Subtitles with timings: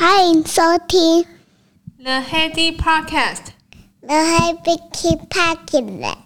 [0.00, 1.24] 欢迎收听
[1.98, 4.78] The Heady Podcast。The Heady
[5.28, 6.16] Podcast。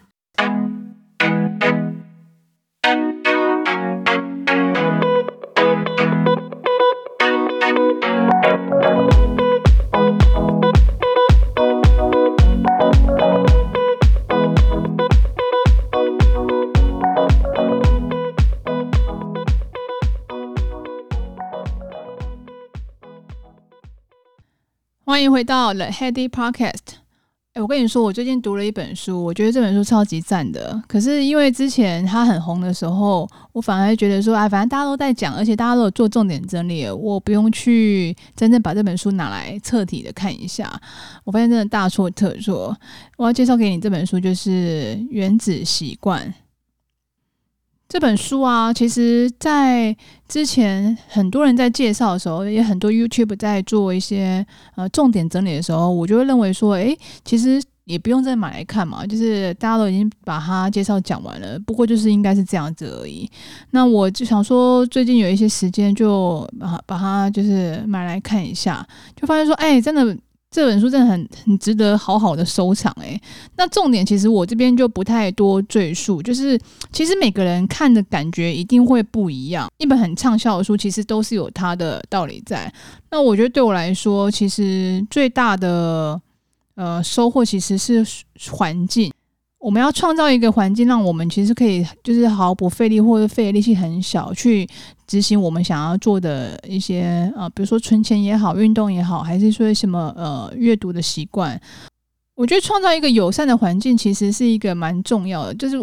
[25.08, 26.98] 欢迎回到 The Heady Podcast。
[27.54, 30.82] 哎，我跟你说，我最近读了一本书，我觉得这本书超级赞的。
[30.86, 40.70] 可是因为之前它很红的时候，我反而觉得说，哎，反正大家都在讲，而且大家都有做重点整理，我不用去真正把这本书拿来彻底的看一下。
[41.24, 42.76] 我发现真的大错特错。
[43.16, 46.22] 我要介绍给你这本书，就是《原子习惯》。
[47.88, 49.96] 这本书啊，其实，在
[50.28, 54.44] 之前很多人在介绍的时候，也很多 YouTube 在做一些
[54.76, 63.26] 呃重点整理的时候，我就会认为说，诶，其实也不用再买来看嘛，就是大家都已经把它介绍讲完了，不过就是应该是这样子而已。
[63.70, 68.86] 那我就想说，最近有一些时间，就把把它就是买来看一下，
[69.16, 70.14] 就发现说，诶，真的。
[70.50, 73.20] 这本书真的很很值得好好的收藏诶，
[73.56, 76.58] 那重点其实我这边就不太多赘述，就是
[76.90, 79.68] 其实每个人看的感觉一定会不一样。
[79.76, 82.72] 一本很畅销的书，其实都是有它的道理在。
[83.10, 86.18] 那我觉得对我来说，其实最大的
[86.76, 88.04] 呃收获其实是
[88.50, 89.12] 环境。
[89.58, 94.68] 我们要创造一个环境，让我们其实可以就是毫不费力，或者费力气很小，去
[95.06, 101.60] 执行我们想要做的一些呃，比如说存钱也好，运动也好，还是说什么呃阅读的习惯。
[102.36, 105.76] 我觉得创造一个友善的环境，其实是一个蛮重要的，就是。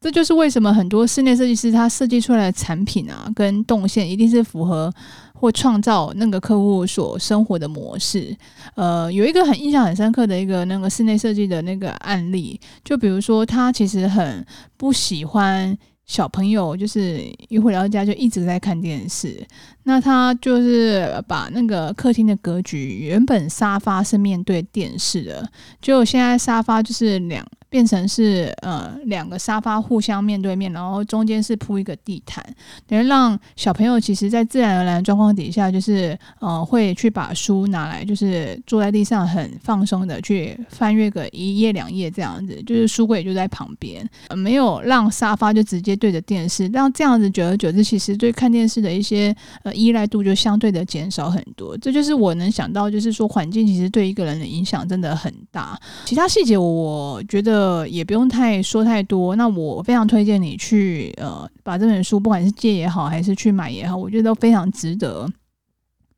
[0.00, 4.90] 这就是为什么很多室内设计师他设计出来的产品啊，跟动线一定是符合
[5.34, 8.34] 或创造那个客户所生活的模式。
[8.76, 14.42] 呃，有一个很印象很深刻的一个那个室内设计的那个案例，就比如说他其实很
[14.78, 19.46] 不喜欢小朋友就是一回到家就一直在看电视，
[19.82, 25.46] 那他就是把那个客厅的格局，原本沙发是面对电视的，
[25.78, 27.46] 就现在沙发就是两。
[27.70, 32.44] 变成是呃两个沙发互相面对面，然后中间是铺一个地毯，
[32.86, 49.32] 等于让小朋友其实在自然而然状况底下，就是呃会去把书拿来，就是坐在地上很放松的去翻阅个一页两页这样子，就是书柜就在旁边，呃，没有让沙发就直接对着电视，让这样子久而久之，其实对看电视的一些
[49.62, 51.78] 呃依赖度就相对的减少很多。
[51.78, 55.78] 这就是我能想到，就是说环境其实对一个人的影响真的很大。
[56.04, 57.59] 其他细节我觉得。
[57.60, 59.36] 呃，也不用太说太多。
[59.36, 65.30] 那我非常推荐你去呃，把这本书，不管是借也好，还是去买也好，我觉得都非常值得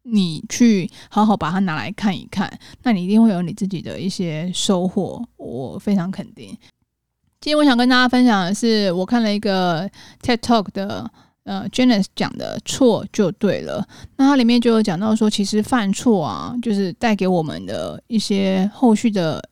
[0.04, 2.48] 你去好好把它拿来看一看。
[2.84, 6.56] 那你一定会有你自己的一些收获，我非常肯定。
[7.40, 9.90] 今天我想跟大家分享的是，我看了一个
[10.22, 11.10] TED Talk 的
[11.42, 13.84] 呃 Janice 讲的错就对了。
[14.16, 19.42] 那它里面就有讲到说，其实犯错啊，就是带给我们的一些后续的。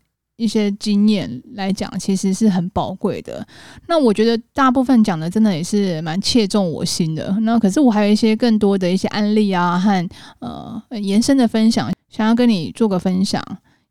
[0.40, 3.46] 一些经验来讲，其实是很宝贵的。
[3.86, 7.30] 那我觉得大部分讲的真的也是蛮切中我心的。
[7.42, 10.08] 那可是我还有一些更多的一些案例啊，和
[10.38, 13.44] 呃延伸的分享，想要跟你做个分享。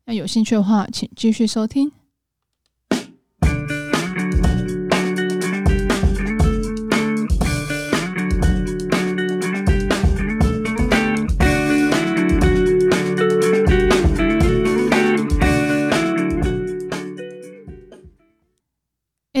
[0.06, 1.92] 那有兴趣的话，请继续收听。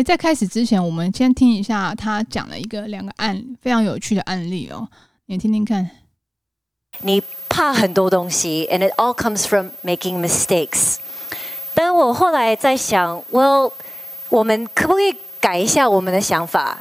[0.02, 4.88] 在开始之前，我们先听一下他讲了一个两个案非常有趣的案例哦，
[5.26, 5.90] 你听听看。
[7.02, 10.96] 你怕很多东西，and it all comes from making mistakes。
[11.74, 13.72] 但我后来在想，Well，
[14.28, 16.78] 我们可不可以改一下我们的想法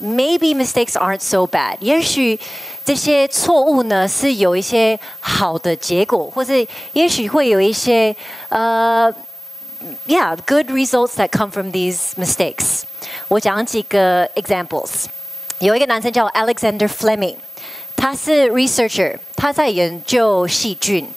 [0.00, 1.76] ？Maybe mistakes aren't so bad。
[1.80, 2.38] 也许
[2.84, 6.54] 这些错误呢是有一些好的结果，或者
[6.92, 8.14] 也许会有一些
[8.48, 9.12] 呃。
[10.06, 12.82] Yeah, good results that come from these mistakes.
[13.28, 15.06] 我讲几个 examples。
[15.58, 17.36] 有一个男生叫 Alexander Fleming，
[17.96, 21.08] 他是 researcher，他在研究细菌，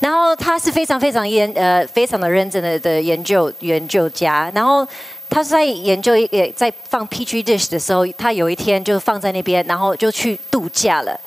[0.00, 4.50] 然后他是非常非常严呃非常的认真的的研究研究家。
[4.54, 4.86] 然后
[5.28, 11.18] 他是在研究一个在放 Petri dish 的时候，他有一天就放在那边，然后就去度假了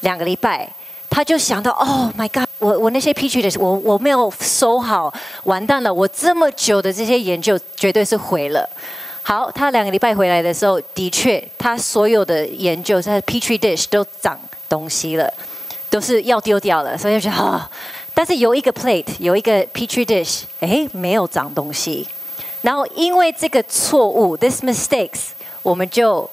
[0.00, 0.68] 两个礼拜。
[1.14, 5.14] 他就想到，Oh my God，我我那些 Petri dish 我我没有收好，
[5.44, 5.94] 完蛋了！
[5.94, 8.68] 我这么久的这些研究绝对是毁了。
[9.22, 14.36] 好，他两个礼拜回来的时候，的确，他所有的研究，他的 Petri dish 都长
[14.68, 15.32] 东西了。
[15.88, 17.70] 都是要丢掉了，所以就觉得啊，
[18.12, 22.04] 但是有一个 plate，有一个 petri dish，哎，没有长东西。
[22.62, 25.28] 然后因为这个错误，this mistakes，
[25.62, 26.28] 我们就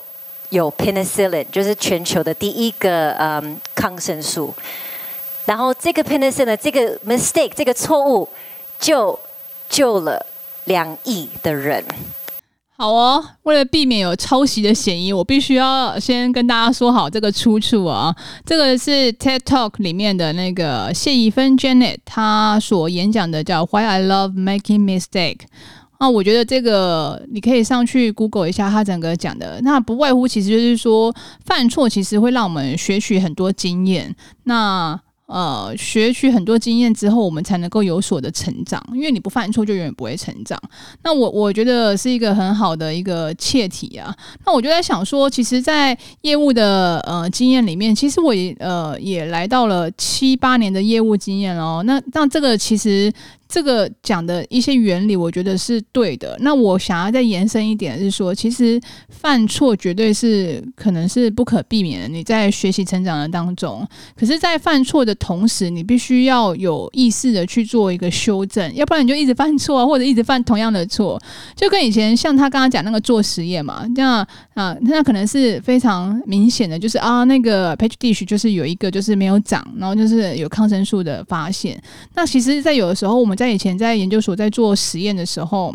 [0.51, 4.53] 有 penicillin，就是全球的第一个嗯抗生素。
[5.45, 8.29] 然后这个 penicillin，这个 mistake，这个错误
[8.79, 9.19] 就
[9.67, 10.23] 救了
[10.65, 11.83] 两亿的人。
[12.77, 18.15] 好哦，为了避免有抄袭的嫌疑，我必须要先跟大家说好这个出处啊。
[18.43, 25.41] 这个是 TED Talk 里面的那个谢宜芬 Janet 她所演讲的，叫 Why I Love Making Mistake。
[26.01, 31.13] 那我觉得这个你可以上去 Google 一下，他整个讲的，那不外乎其实就是说，
[31.45, 34.15] 犯错其实会让我们学取很多经验。
[34.45, 38.83] 那呃，学取很多经验之后，我们才能够有所的成长。
[38.93, 40.59] 因为你不犯错，就永远不会成长。
[41.03, 44.13] 那我我觉得是一个很好的一个切题啊。
[44.45, 51.81] 那我就在想说，其实，在业务的呃经验里面，其实我也呃也来到了七八年的业务经验哦。
[51.85, 53.13] 那那这个其实。
[53.51, 56.37] 这个讲的一些原理，我觉得是对的。
[56.39, 62.07] 那我想要再延伸一点，是说，其实犯错绝对是可能是不可避免的。
[62.07, 71.21] 你在学习成长的当中，可是，在犯错的同时，你必须要有意识的去做一个修正，要不然你就一直犯错啊，或者一直犯同样的错。
[71.53, 81.77] 就跟以前像他刚刚讲那个做实验嘛，那啊，那可能是非常明显的，就是啊，那个 petri dish 就是有一个就是没有长，然后就是有抗生素的发现。
[82.15, 83.37] 那其实，在有的时候我们。
[83.41, 85.73] 在以前在研究所在做实验的时候，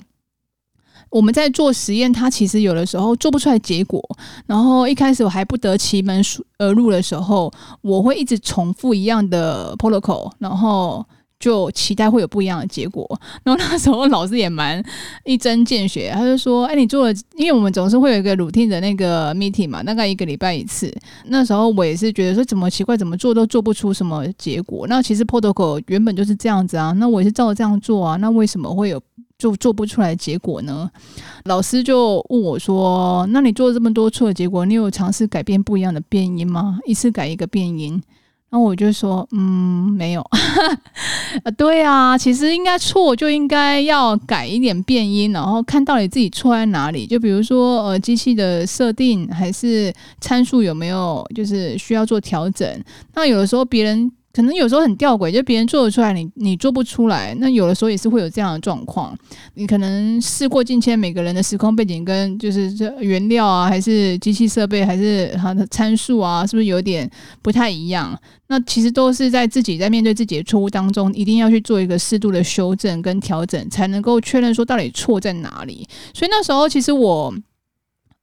[1.11, 4.01] 我们在做实验，它其实有的时候做不出来结果。
[4.47, 6.23] 然后一开始我还不得其门
[6.59, 7.53] 而入的时候，
[7.83, 11.05] 我会一直重复一样的 protocol，然后
[11.39, 13.07] 就期待会有不一样的结果。
[13.45, 14.83] 然后那时候老师也蛮
[15.25, 20.93] 一针见血，他就说：“哎，你做了，因为我们总是会有一个 routine 的那个 meeting 嘛，大概一个礼拜一次。
[21.27, 24.87] 那时候我也是觉得说，怎么奇怪，怎么做都做不出什么结果。
[24.89, 29.01] 那其实 protocol 原本就是这样子啊，那我也是照这样做啊，那为什么会有
[29.39, 30.91] 就做不出来结果呢？
[31.45, 36.79] 老师就问我说：那你做了这么多错的结果，你有尝试改变不一样的变音吗？
[36.87, 38.03] 一次改一个变音。”
[38.57, 47.07] 然后我就说，嗯，没有，啊， 对啊，其实应该错就应该要改一点变音，然后看到底自己错在哪里。
[47.07, 49.93] 就比如说，呃，机器的设定还是
[50.23, 52.67] 参数有没有就是需要做调整。
[53.15, 54.11] 那有的时候别人。
[54.37, 57.35] 可能有时候很吊诡，就别人做得出来，你你做不出来。
[57.41, 59.17] 那有的时候也是会有这样的状况。
[59.55, 67.11] 你可能事过境迁，每个人的时空背景跟就是这原料啊，还是机器设备，还是它的参数啊，是不是有点
[67.41, 68.15] 不太一样？
[68.49, 75.89] 那其实都是在自己在面对自己的错误当中，一定要去做一个适度的修正跟调整，才能够确认说到底错在哪里。
[76.13, 77.35] 所以那时候其实我。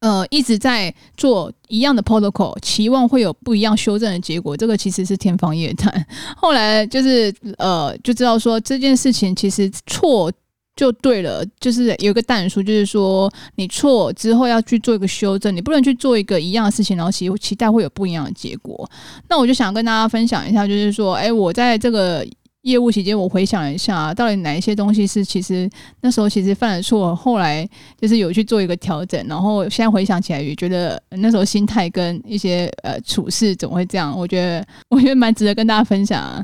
[0.04, 6.06] 呃，一直在做一样的 protocol，期望会有不一样修正的结果，这个其实是天方夜谭。
[6.36, 10.30] 后来就是呃，就知道说这件事情其实错
[10.76, 18.90] 就对了，就是有一个但书，就是说你错之后要去做一个修正，你不能去做一个一样的事情，然后期期待会有不一样的结果。
[19.30, 22.28] 那我就想跟大家分享一下，就是说，哎，我在这个。
[22.64, 25.70] 业务期间，我回想一下，到底哪一些东西是其实
[26.02, 27.68] 那时候其实犯了错，后来
[28.00, 34.18] 就是有去做一个调整，然后现在回想起来也觉得那时候心态跟一些呃处事怎么会这样？
[34.18, 36.44] 我觉得我觉得蛮值得跟大家分享啊。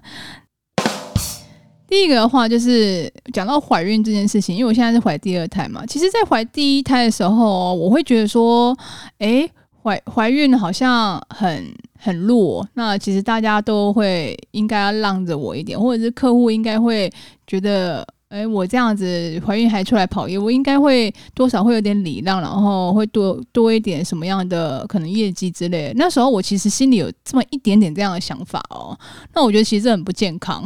[1.87, 8.77] 第一个的话就是讲到怀孕这件事情，因为我现在是怀第二胎嘛，其实，在怀第一胎的时候，我会觉得说，
[9.19, 9.49] 诶，
[9.81, 11.73] 怀怀孕好像很。
[11.99, 17.11] 很弱，那其实大家都会应该要让着我一点，或者是客户应该会
[17.45, 18.07] 觉得。
[18.29, 25.91] 哎，我这样子怀孕还出来跑业务，我应该会多少会有点礼让，然后会多多一点什么样的可能业绩之类。
[25.95, 28.95] 那时候我其实心里有这么一点点这样的想法哦。
[29.33, 30.63] 那我觉得其实这很不健康，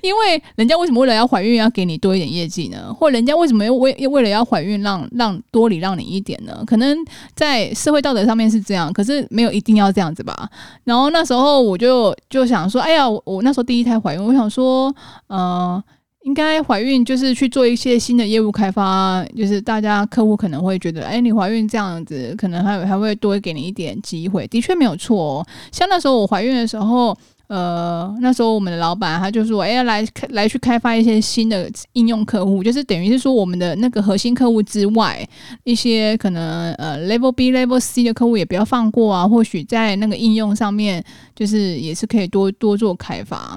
[0.00, 2.94] 因为人家为什么为了要怀孕要给你多一点业绩呢？
[2.94, 6.62] 或人家为什么为为了要怀孕让让多礼让你一点呢？
[6.64, 6.96] 可能
[7.34, 10.48] 在社会道德上面是这样，可是没有一定要这样子吧。
[10.84, 14.94] 然后那时候我就就想说，哎呀，我，我那时候第一胎怀孕，我想说，
[15.30, 15.82] 嗯、
[16.26, 24.44] 应该怀孕就是去做一些新的业务开发，就是大家客户可能会觉得，哎，你怀孕这样子，可能还还会多给你一点机会。
[24.48, 25.46] 的确没有错哦。
[25.70, 27.16] 像那时候我怀孕的时候，
[27.46, 35.24] 呃，那时候我们的老板他就说，哎，来来去开发一些新的应用客户，就是等于是说我们的那个核心客户之外，
[35.62, 39.28] 一些可能呃 Level B、Level C 的客户也不要放过啊。
[39.28, 41.04] 或许在那个应用上面，
[41.36, 43.56] 就是也是可以多多做开发。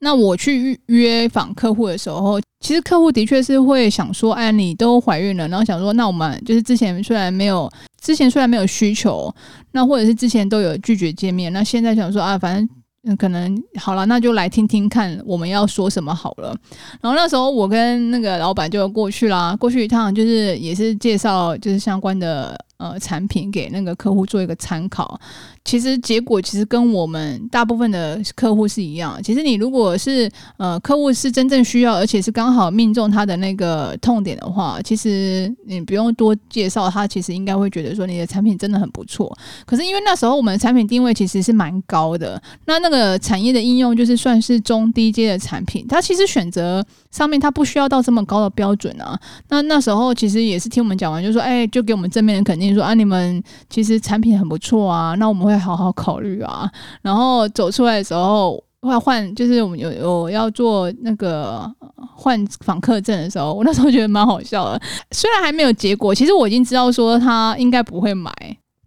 [0.00, 9.34] 那我去预约访客户的时候，其实客户的确是会想说：“哎，你都怀孕了，然后想说，那我们就是之前虽然没有，之前虽然没有需求，
[9.72, 12.56] 那或者是之前都有拒绝见面，那现在想说啊，反
[13.04, 16.54] 正，可能好了，那就来听听看我们要说什么好了。
[17.00, 22.56] 然后那时候我跟那个老板就过去啦，过去一趟就是也是介绍就是相关的。
[22.78, 25.20] 呃，产品给那个客户做一个参考，
[25.64, 29.20] 其实结果其实跟我们大部分的客户是一样。
[29.20, 39.36] 其实你如果是呃客户是真正需要，而且是刚好命中他的那个痛点的话，其实你不用多介绍，他其实应该会觉得说你的产品真的很不错。
[39.66, 49.18] 可是因为那时候我们的产品定位其实是蛮高的，那那个产业的应用就是算是中低阶的产品，他其实选择上面他不需要到这么高的标准啊。
[49.48, 52.67] 那那时候其实也是听我们讲完，就说哎，就给我们正面的肯定。
[52.68, 56.70] 你说啊，你们其实产品很不错啊，那我们会好好考虑啊。
[57.02, 61.68] 然后走出来的时候，要换，就是我们有有要做那个
[62.14, 64.80] 换访客证的时候，我那时候觉得蛮好笑的。
[65.12, 68.32] 虽然还没有结果，其实我已经知道说他应该不会买。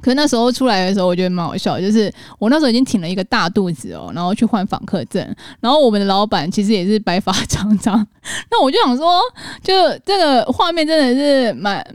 [0.02, 5.24] 可是那时候出来的时候，我觉得蛮好笑，就是我那时候已经挺了一个大肚子哦，然后去换访客证。
[5.60, 8.08] 然后我们的老板其实也是白发苍苍，
[8.50, 9.20] 那我就想说，
[9.62, 9.74] 就
[10.04, 11.86] 这个画面真的是蛮。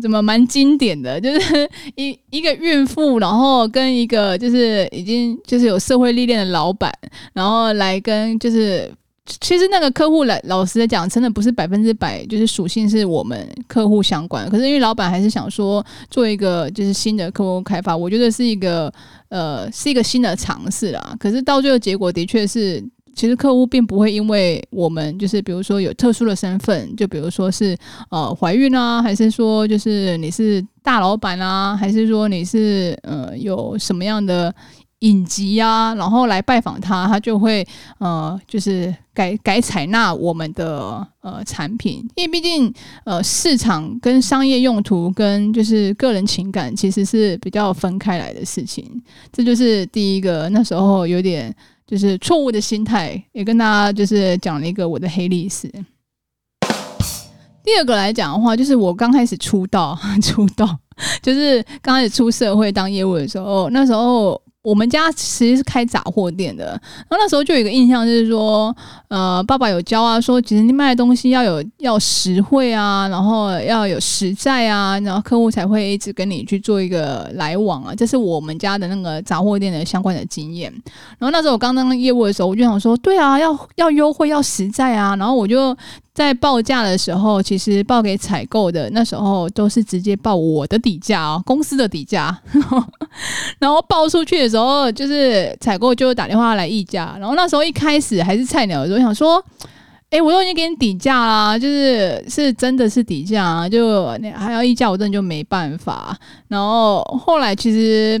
[0.00, 6.92] 怎么蛮经典的， 就是一一个孕妇，然后跟一个就是已经就是有社会历练的老板，
[7.32, 8.90] 然后来跟就是
[9.26, 18.92] 其实那个客户来，老实的讲，真的不是百分之百就是属性是我们客户相关，可是因为老板还是想说做一个就是新的客户开发，我觉得是一个
[19.28, 22.82] 呃是一个新的尝试啦，可是到最后结果的确是。
[23.14, 27.76] 其实客户并不会因为我们就是比如说有特殊的身份，就比如说是
[28.10, 34.54] 呃怀孕啊，还是说就是你是大老板啊，还是说你是呃有什么样的
[35.00, 37.66] 隐疾啊，然后来拜访他，他就会
[37.98, 42.72] 呃就是改改采纳我们的呃产品，因为毕竟
[43.04, 48.84] 呃市场跟商业用途跟就是个人情感其实是比较分开来的事情，
[49.32, 51.54] 这就是第一个那时候有点。
[51.90, 55.68] 就是错误的心态，也跟大家就是讲了一个我的黑历史。
[57.64, 60.78] 第二个来讲的话，就是我刚开始出道， 出道
[61.20, 64.40] 就是刚开始出社会当业务的时候，那时候。
[64.62, 68.74] 我们家其实是开杂货店的，然后那时候就有一个印象，就是说，
[69.08, 80.70] 呃，爸爸有教啊，说其实你卖的东西要有要实惠啊，然后要有实在啊，然后客户才会一直跟你去做一个来往啊，这是我们家的那个杂货店的相关的经验。
[81.18, 85.74] 然后那时候我刚当业务的时候，我就想说，对啊，要要优惠，要实在啊，然后我就。
[86.12, 92.36] 在报价的时候，其实报给采购的那时候都是直接报我的底价哦，公司的底价。
[93.58, 97.16] 然后报出去的时候，就是采购就打电话来议价。
[97.18, 99.42] 然后那时候一开始还是菜鸟的时候，想说，
[100.10, 106.16] 哎，我都已经给你底价啦，就是是真的是底价，就你还要议价，我真的就没办法。
[106.48, 108.20] 然后后来其实。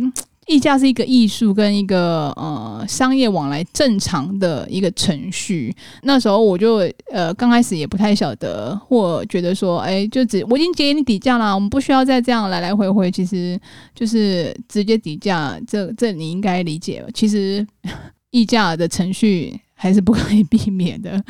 [0.50, 5.72] 议价是一个艺术跟一个呃商业往来正常的一个程序。
[6.02, 6.78] 那时候我就
[7.12, 13.56] 呃刚开始也不太晓得，或觉得说，哎，就只我已经给你底价了，我们不需要再这样来来回回，其实
[13.94, 15.56] 就是直接底价。
[15.68, 17.64] 这这你应该理解，其实
[18.32, 21.22] 议价的程序还是不可以避免的。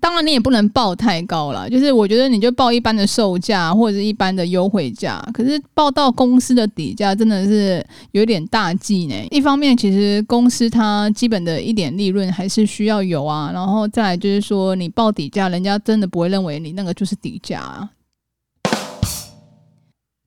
[0.00, 1.68] 当然，你也不能报太高了。
[1.68, 9.14] 就是我觉得你就报一般的售价或者是一般的优惠价，可是报到公司的底价真的是有点大忌呢。
[9.30, 13.50] 一方面，其实公司它基本的一点利润还是需要有啊。
[13.52, 17.90] 然后再来就是说，你报底价，人家真的不会认为你那个就是底价啊。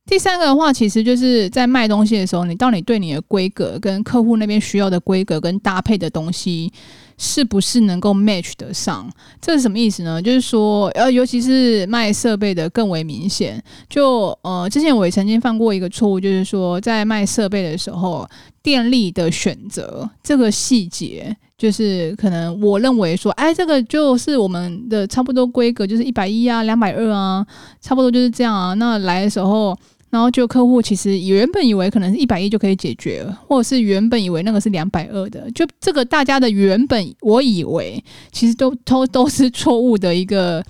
[0.05, 6.71] 第三个的话，其实就是在卖东西的时候，你到底对你的规格跟客户那边需要的规格跟搭配的东西。
[7.17, 9.09] 是不是能够 match 得上？
[9.39, 10.21] 这是什么意思呢？
[10.21, 13.63] 就是说，呃，尤其是卖设备的更为明显。
[13.89, 18.27] 就呃，之前我也曾经犯过一个错误，就是说，在卖设备的时候，
[18.61, 27.45] 电力的选择这个细节，就是可能我认为说，哎，这个就是我们的差不多规格，就是一百一啊，两百二啊，
[27.81, 28.73] 差不多就是这样啊。
[28.73, 29.77] 那来的时候。
[30.13, 40.63] 然后就客户其实原本以为可能是一百一就可以解决了，或者是原本以为那个是两百二的，就这个大家的原本我以为其实都都都是错误的一个。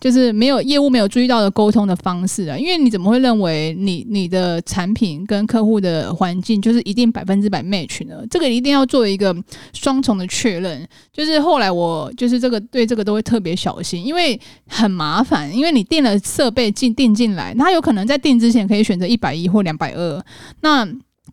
[0.00, 8.22] 就是没有业务没有注意到的沟通的方式啊，因为你怎么会认为你你的产品跟客户的环境就是一定百分之百 match 呢？
[8.30, 9.34] 这个一定要做一个
[9.72, 10.88] 双重的确认。
[11.12, 15.54] 就是后来我就是这个对这个都会特别小心，因为很麻烦。
[15.54, 20.24] 因为你订了设备进订进来，他有可能在订之前可以选择一百一或两百二，
[20.60, 20.88] 那。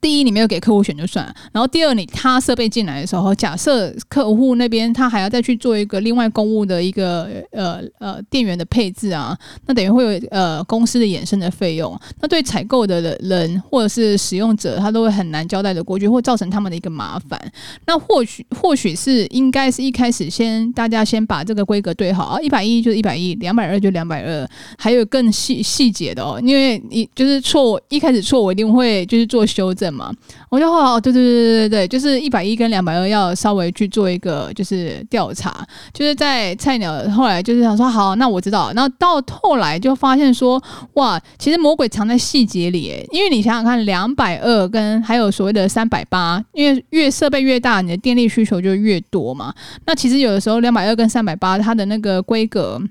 [0.06, 1.26] 第一，你没有给客户选就算。
[1.52, 9.36] 然后第二，你他设备进来的时候，假设客户那边他还要再去做一个另外公务的一个呃呃电源的配置啊，
[9.66, 12.00] 那等于会有呃公司的衍生的费用。
[12.22, 17.42] 那对采购的人或者是使用者，他都会很难交代的过去，会造成他们的一个麻烦。
[17.88, 24.48] 那或许或许是应该是一开始先大家先把这个规格对好啊，一百一就是一百一，两百二就两百二，
[24.78, 29.95] 还有更细细节的哦，因为你就是错一开始错，我一定会就是做修正。
[29.96, 30.12] 嘛，
[30.50, 40.62] 我就哦，对对对对对对，就是一百一跟两百二要稍微去做一个就是调查，就是在菜鸟后来就是想说好，那我知道，那到后来就发现说
[40.94, 49.54] 哇，其实魔鬼藏在细节里诶，因为你想想看，两百二跟还有所谓的三百八，因为越设备越大，你的电力需求就越多嘛。
[49.86, 52.82] 那其实有的时候两百二跟三百八它的那个规格。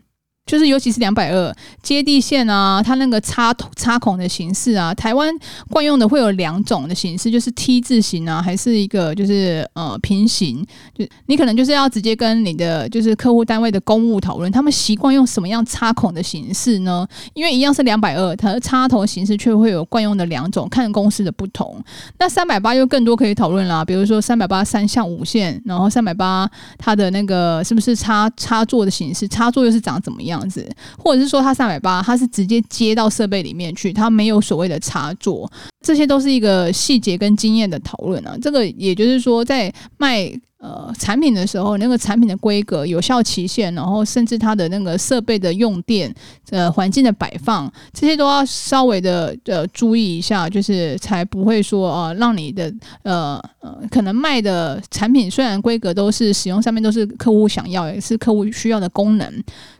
[0.46, 5.34] 就是尤其是两百二接地线啊，它那个插插孔的形式啊，台湾
[5.70, 10.64] 惯用的会有两种的形式，就是 T 字形啊，还是一个就是呃平行。
[10.94, 17.06] 就你可能就是要直接跟你的就是客户单位的公务讨论，他们习惯用什么样插孔的形式呢？
[17.32, 21.82] 因为一样是两百二，它的插头形式却会有惯用的两种，看公司的不同。
[22.18, 26.46] 那三百八又更多可以讨论啦，比如说三百八三项五线，然后三百八
[26.76, 30.33] 它的那个是不是插插座的形式，插座又是长怎么样？
[30.34, 35.50] 样子，或者是说它三百八，它是直接接到设备里面去，它没有所谓的插座，
[35.80, 38.36] 这些都是一个细节跟经验的讨论啊。
[38.42, 40.32] 这个也就是说，在卖。
[40.64, 46.10] 呃，产品的时候，那个产品的规格、有效期限，然后甚至它的那个设备的用电、
[46.48, 59.30] 呃环境的摆放，这些都要稍微的呃注意一下，就是才不会说呃让你的呃呃可能卖的产品虽然规格都是使用上面都是客户想要，也是客户需要的功能，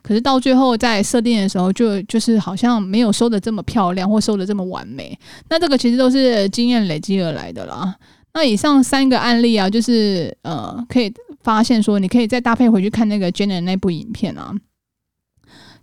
[0.03, 5.17] 可是到最后在设定的时候就就是好像没有收的这么漂亮，或收的这么完美。
[5.49, 7.95] 那这个其实都是经验累积而来的啦。
[8.35, 11.11] 那以上三个案例啊，就是呃，可以
[11.41, 14.53] 发现说，你可以再搭配回去看那个 Janet 那部影片啊。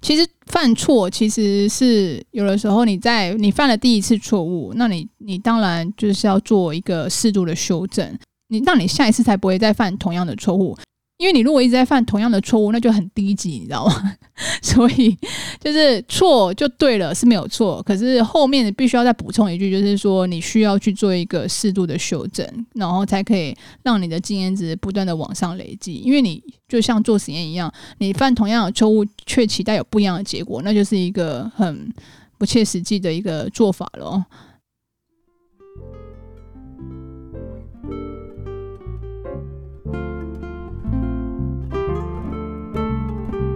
[0.03, 8.19] 其实犯错其实是有的时候你在你犯了第一次错误，那你你当然就是要做一个适度的修正，
[8.49, 10.77] 你让你下一次才不会再犯同样的错误。
[11.23, 14.13] 因为你如果一直在犯同样的错误，那就很低级，你知道吗？
[14.61, 15.17] 所以
[15.61, 22.45] 就是错就对了是没有错，可是后面必须要再补充一句，就是说你需要去做一个适度的修正，
[22.75, 25.95] 然后才可以让你的经验值不断的往上累积。
[25.95, 31.89] 因为你就像做实验一样，你犯同样的错误却期待有不一样的结果，那就是一个很
[32.37, 34.27] 不切实际的一个做法了。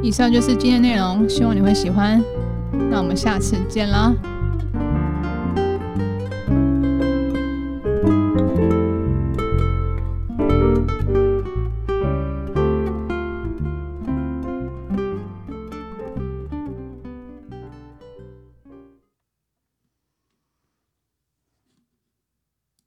[0.06, 2.22] 以上就是今天内容，希望你会喜欢。
[2.88, 4.14] 那我们下次见啦。